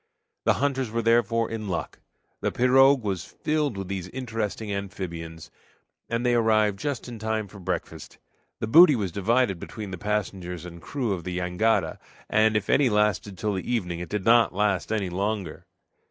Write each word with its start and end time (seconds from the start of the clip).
The 0.45 0.55
hunters 0.55 0.89
were 0.89 1.03
therefore 1.03 1.51
in 1.51 1.67
luck. 1.67 1.99
The 2.39 2.51
pirogue 2.51 3.03
was 3.03 3.23
filled 3.23 3.77
with 3.77 3.87
these 3.87 4.07
interesting 4.07 4.73
amphibians, 4.73 5.51
and 6.09 6.25
they 6.25 6.33
arrived 6.33 6.79
just 6.79 7.07
in 7.07 7.19
time 7.19 7.47
for 7.47 7.59
breakfast. 7.59 8.17
The 8.59 8.65
booty 8.65 8.95
was 8.95 9.11
divided 9.11 9.59
between 9.59 9.91
the 9.91 9.99
passengers 9.99 10.65
and 10.65 10.81
crew 10.81 11.13
of 11.13 11.23
the 11.23 11.37
jangada, 11.37 11.99
and 12.31 12.57
if 12.57 12.67
any 12.67 12.89
lasted 12.89 13.37
till 13.37 13.53
the 13.53 13.71
evening 13.71 13.99
it 13.99 14.09
did 14.09 14.25
not 14.25 14.55
last 14.55 14.91
any 14.91 15.11
longer. 15.11 15.67